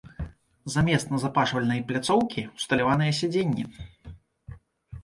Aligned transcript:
Замест 0.75 1.13
назапашвальнай 1.15 1.83
пляцоўкі 1.91 2.45
ўсталяваныя 2.55 3.11
сядзенні. 3.21 3.89